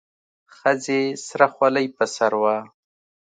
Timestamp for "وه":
2.41-2.55